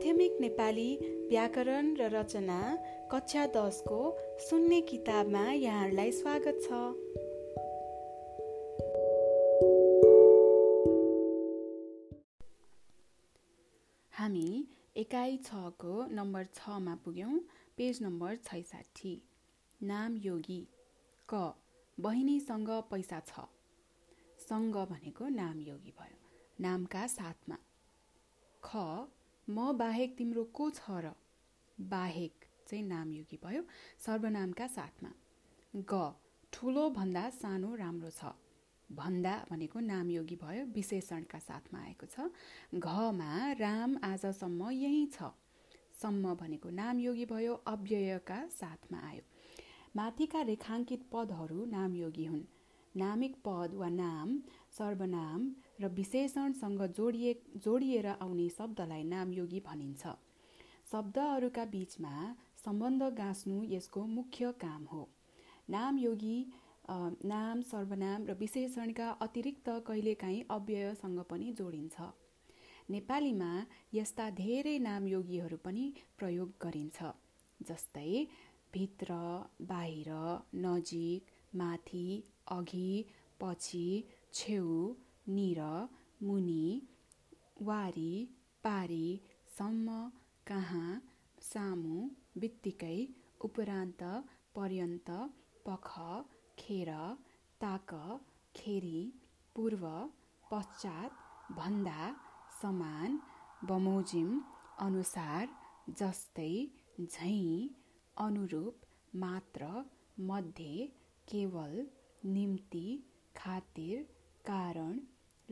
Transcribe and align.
माध्यमिक 0.00 0.36
नेपाली 0.40 0.96
व्याकरण 1.28 1.96
र 1.96 2.00
रचना 2.00 2.60
कक्षा 3.12 3.46
दसको 3.46 3.98
सुन्ने 4.40 4.80
किताबमा 4.80 5.42
यहाँहरूलाई 5.52 6.12
स्वागत 6.12 6.60
छ। 6.64 6.78
हामी 14.12 14.64
एकाइ 14.96 15.36
छको 15.36 16.06
नम्बर 16.08 16.48
छमा 16.54 16.94
पुग्यौँ 16.94 17.38
पेज 17.76 18.02
नम्बर 18.02 18.36
छैसाठी। 18.36 19.14
नाम 19.82 20.16
योगी। 20.16 20.60
क 21.28 21.54
बहिनीसँग 22.00 22.70
पैसा 22.90 23.20
छ। 23.20 23.48
सँग 24.48 24.76
भनेको 24.76 25.28
नाम 25.28 25.60
योगी 25.60 25.92
भयो। 26.00 26.18
नामका 26.60 27.06
साथमा। 27.06 27.58
ख 28.64 28.76
म 29.48 29.72
बाहेक 29.72 30.16
तिम्रो 30.16 30.44
को 30.44 30.70
छ 30.70 30.80
र? 30.90 31.12
बाहेक 31.80 32.44
चाहिँ 32.68 32.84
नामयोगी 32.84 33.38
भयो 33.44 33.62
सर्वनामका 33.98 34.66
साथमा। 34.66 35.10
ग 35.76 36.14
ठुलो 36.52 36.90
भन्दा 36.90 37.30
सानो 37.30 37.74
राम्रो 37.74 38.10
छ। 38.10 38.24
भन्दा 38.92 39.46
भनेको 39.50 39.80
नामयोगी 39.80 40.36
भयो 40.36 40.64
विशेषणका 40.64 41.38
साथमा 41.38 41.78
आएको 41.80 42.06
छ। 42.06 42.30
घमा 42.74 43.52
राम 43.52 43.96
आजसम्म 44.04 44.70
यही 44.70 45.06
छ। 45.06 45.22
सम्म 46.02 46.34
भनेको 46.34 46.70
नामयोगी 46.70 47.24
भयो 47.24 47.54
अव्ययका 47.66 48.46
साथमा 48.48 48.98
आयो। 49.08 49.22
माथिका 49.96 50.40
रेखाङ्कित 50.42 51.00
पदहरू 51.12 51.64
नामयोगी 51.64 52.24
हुन्। 52.24 52.44
नामिक 52.94 53.34
पद 53.44 53.74
वा 53.74 53.88
नाम 53.90 54.38
सर्वनाम 54.78 55.50
र 55.80 55.88
विशेषणसँग 55.96 56.82
जोडिए 56.96 57.34
जोडिएर 57.56 58.06
आउने 58.06 58.48
शब्दलाई 58.48 59.04
नामयोगी 59.04 59.60
भनिन्छ। 59.66 60.14
शब्दहरूका 60.92 61.64
बिचमा 61.74 62.14
सम्बन्ध 62.64 63.02
गाँच्नु 63.18 63.62
यसको 63.72 64.04
मुख्य 64.08 64.52
काम 64.60 64.84
हो। 64.92 65.02
नामयोगी 65.68 66.38
नाम 67.24 67.60
सर्वनाम 67.70 68.26
र 68.26 68.34
विशेषणका 68.40 69.08
अतिरिक्त 69.22 69.68
कहिलेकाहीँ 69.86 70.44
अव्ययसँग 70.50 71.18
पनि 71.30 71.52
जोडिन्छ। 71.58 71.96
नेपालीमा 72.90 73.50
यस्ता 73.94 74.30
धेरै 74.36 74.78
नामयोगीहरू 74.80 75.56
पनि 75.64 75.84
प्रयोग 76.18 76.54
गरिन्छ 76.62 76.98
जस्तै 77.68 78.10
भित्र 78.74 79.14
बाहिर 79.68 80.10
नजिक 80.64 81.38
माथि 81.58 82.06
अघि 82.56 82.88
पछि 83.40 83.86
छेउ 84.34 84.94
निर 85.36 85.60
मुनि 86.26 86.64
वारी 87.68 88.12
पारी 88.64 89.06
सम्म 89.58 89.88
कहाँ 90.50 90.90
सामु 91.50 92.08
बित्तिकै 92.40 92.96
उपरान्त 93.46 94.02
पर्यन्त 94.56 95.10
पख 95.66 95.90
खेर 96.58 96.90
ताक 97.60 97.94
खेरी 98.56 99.00
पूर्व 99.56 99.84
पश्चात 100.44 101.18
भन्दा 101.58 102.00
समान 102.60 103.18
बमोजिम 103.68 104.40
अनुसार 104.86 105.48
जस्तै 106.00 106.52
झैँ 107.00 107.68
अनुरूप 108.16 108.86
मात्र 109.22 109.66
मध्ये 110.30 110.86
केवल 111.30 111.86
निम्ति 112.32 112.86
खातिर 113.36 114.02
कारण 114.46 114.98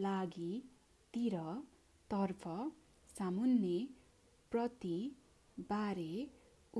लागि 0.05 0.53
तिर 1.15 1.37
तर्फ 2.11 2.43
सामुन्ने 3.19 3.79
प्रति 4.53 4.99
बारे 5.71 6.13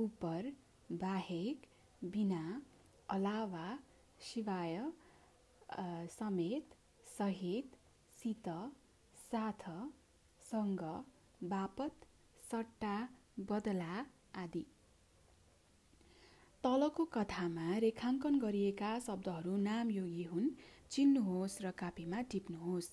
उपर 0.03 0.51
बाहेक 1.03 1.65
बिना 2.13 2.41
अलावा 3.15 3.67
शिवाय 4.29 4.79
समेत 6.17 6.75
सहित 7.17 7.75
सित 8.21 8.49
साथ 9.31 9.63
सँग 10.41 10.81
बापत 11.51 12.05
सट्टा 12.43 12.97
बदला 13.51 14.05
आदि। 14.43 14.65
तलको 16.63 17.03
कथामा 17.05 17.65
रेखाङ्कन 17.77 18.39
गरिएका 18.39 18.87
शब्दहरू 18.99 19.51
नामयोगी 19.57 20.23
हुन्। 20.23 20.47
चिन्नुहोस् 20.91 21.55
र 21.61 21.71
कापीमा 21.71 22.21
टिप्नुहोस्। 22.31 22.89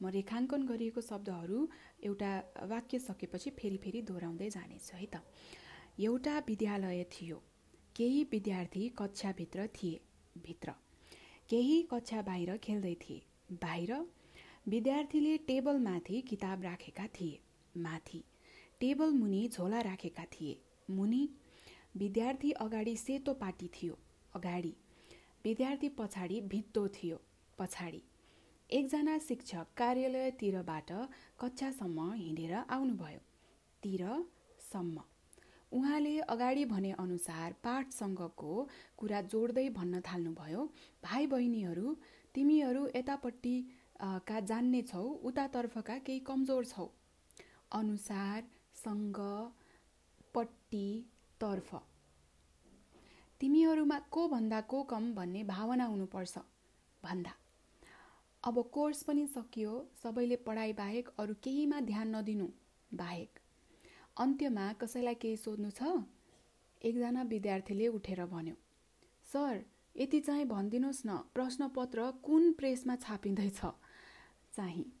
म 0.00 0.08
रेखाङ्कन 0.08 0.62
गरिएको 0.66 1.00
शब्दहरू 1.00 1.58
एउटा 2.04 2.30
वाक्य 2.64 2.98
सकेपछि 2.98 3.50
फेरि 3.50 3.76
फेरि 3.76 4.02
दोहोऱ्याउँदै 4.02 4.50
जानेछु 4.50 4.96
है 4.96 5.06
त। 5.06 5.22
एउटा 6.00 6.34
विद्यालय 6.48 7.04
थियो। 7.04 7.38
केही 7.96 8.22
विद्यार्थी 8.32 8.88
कक्षाभित्र 8.98 9.66
थिए। 9.76 10.00
भित्र। 10.38 10.74
केही 11.48 11.82
कक्षा 11.82 12.22
बाहिर 12.22 12.56
खेल्दै 12.56 12.94
थिए। 12.94 13.22
बाहिर 13.62 13.92
विद्यार्थीले 14.68 15.36
टेबलमाथि 15.48 16.20
किताब 16.20 16.62
राखेका 16.62 17.06
थिए। 17.06 17.40
माथि। 17.76 18.24
टेबल 18.80 19.10
मुनि 19.12 19.48
झोला 19.48 19.80
राखेका 19.80 20.24
थिए। 20.34 20.60
मुनि 20.90 21.28
विद्यार्थी 21.98 22.50
अगाडि 22.62 22.94
सेतो 22.96 23.32
पाटी 23.34 23.68
थियो 23.74 23.94
अगाडि। 24.32 24.72
विद्यार्थी 25.44 25.88
पछाडि 25.98 26.40
भित्तो 26.52 26.86
थियो 26.96 27.16
पछाडि। 27.58 28.02
एकजना 28.70 29.18
शिक्षक 29.18 29.66
कार्यालयतिरबाट 29.76 30.90
कक्षासम्म 31.40 32.10
हिँडेर 32.14 32.54
आउनुभयो 32.54 33.20
तिरसम्म 33.82 35.00
उहाँले 35.72 36.18
अगाडि 36.28 36.64
भने 36.64 36.90
अनुसार 36.98 37.52
पाठसँगको 37.64 38.52
कुरा 38.98 39.20
जोड्दै 39.32 39.68
भन्न 39.70 40.00
थाल्नुभयो 40.06 40.64
भाइ 41.04 41.26
बहिनीहरू 41.26 41.94
तिमीहरू 42.34 42.86
यतापट्टि 42.96 43.56
का 44.28 44.40
जान्ने 44.50 44.82
छौ 44.82 45.02
उतातर्फका 45.28 45.98
केही 46.06 46.20
कमजोर 46.26 46.64
छौ। 46.66 46.86
अनुसार 47.72 48.42
सँग 48.76 49.18
पट्टि 50.34 50.88
तर्फ। 51.40 51.74
तिमीहरूमा 53.40 53.98
को 54.10 54.28
भन्दा 54.28 54.60
को 54.60 54.82
कम 54.82 55.14
भन्ने 55.14 55.44
भावना 55.44 55.84
हुनुपर्छ? 55.84 56.38
भन्दा। 57.02 57.32
अब 58.44 58.62
कोर्स 58.72 59.02
पनि 59.02 59.26
सकियो 59.26 59.72
सबैले 60.02 60.36
पढाइ 60.36 60.72
बाहेक 60.72 61.08
अरू 61.18 61.34
केहीमा 61.34 61.80
ध्यान 61.80 62.16
नदिनु 62.16 62.48
बाहेक। 62.94 63.38
अन्त्यमा 64.16 64.72
कसैलाई 64.72 65.14
केही 65.14 65.36
सोध्नु 65.36 65.70
छ? 65.70 65.82
एकजना 66.82 67.22
विद्यार्थीले 67.22 67.88
उठेर 67.88 68.24
भन्यो 68.26 68.54
सर 69.26 69.64
यति 69.96 70.20
चाहिँ 70.20 70.44
भनिदिनुहोस् 70.44 71.06
न 71.06 71.16
प्रश्नपत्र 71.34 72.10
कुन 72.22 72.52
प्रेसमा 72.52 72.96
छापिँदैछ? 72.96 73.60
चाहिँ। 74.54 74.97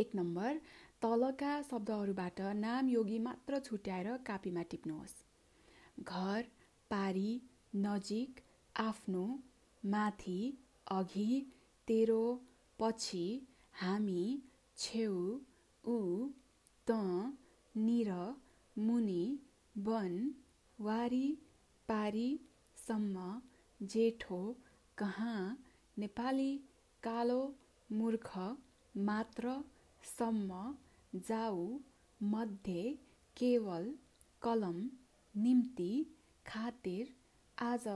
एक 0.00 0.14
नम्बर 0.14 0.60
तलका 1.02 1.50
शब्दहरूबाट 1.68 2.40
नाम 2.56 2.88
योगी 2.88 3.18
मात्र 3.26 3.58
छुट्याएर 3.66 4.08
कापीमा 4.26 4.62
टिप्नुहोस्। 4.72 5.14
घर 6.04 6.48
पारी 6.90 7.30
नजिक 7.84 8.40
आफ्नो 8.74 9.24
माथि 9.82 10.38
अघि 10.96 11.30
तेरो 11.88 12.22
पछि 12.78 13.24
हामी 13.74 14.24
छेउ 14.78 15.16
ऊ 15.84 15.98
त 16.86 16.98
निर 17.74 18.10
मुनि 18.76 19.24
वन 19.74 20.14
वारी 20.78 21.26
पारी 21.88 22.28
सम्म 22.78 23.24
जेठो 23.80 24.40
कहाँ 24.98 25.38
नेपाली 25.96 26.52
कालो 27.02 27.40
मूर्ख 27.90 28.30
मात्र 28.94 29.56
सम्म 30.06 30.58
जाऊ 31.28 31.66
मध्ये 32.20 32.82
केवल 33.36 33.88
कलम 34.42 34.78
निम्ति 35.34 35.92
खातिर 36.46 37.06
आज 37.58 37.86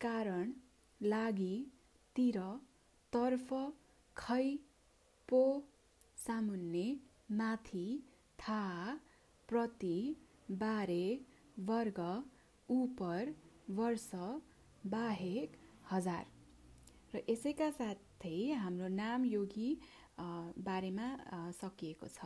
कारण 0.00 0.52
लागि 1.00 1.56
तिर 2.16 2.38
तर्फ 3.12 3.52
खै 4.16 4.46
पो 5.28 5.42
सामुन्ने 6.26 6.86
माथि 7.40 7.86
था 8.38 8.62
प्रति 9.48 9.98
बारे 10.62 11.04
वर्ग 11.68 12.00
उपर 12.68 13.34
वर्ष 13.76 14.10
बाहेक 14.94 15.56
हजार। 15.92 16.26
र 17.14 17.22
यसैका 17.28 17.70
साथै 17.70 18.13
हाम्रो 18.54 18.88
नाम 18.88 19.24
योगी 19.24 19.68
बारेमा 20.64 21.08
सकिएको 21.60 22.08
छ। 22.08 22.20